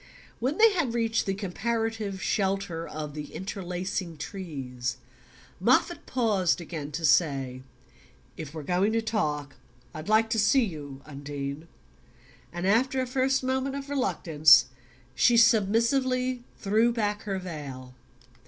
When 0.39 0.57
they 0.57 0.73
had 0.73 0.95
reached 0.95 1.27
the 1.27 1.35
comparative 1.35 2.23
shelter 2.23 2.87
of 2.87 3.13
the 3.13 3.35
interlacing 3.35 4.17
trees 4.17 4.97
Moffatt 5.59 6.07
paused 6.07 6.59
again 6.59 6.91
to 6.93 7.05
say: 7.05 7.61
"If 8.35 8.51
we're 8.51 8.63
going 8.63 8.93
to 8.93 9.01
talk 9.03 9.57
I'd 9.93 10.09
like 10.09 10.31
to 10.31 10.39
see 10.39 10.65
you. 10.65 11.03
Undine;" 11.05 11.67
and 12.51 12.65
after 12.65 12.99
a 12.99 13.05
first 13.05 13.43
moment 13.43 13.75
of 13.75 13.91
reluctance 13.91 14.65
she 15.13 15.37
submissively 15.37 16.45
threw 16.59 16.91
back 16.91 17.21
her 17.25 17.37
veil. 17.37 17.93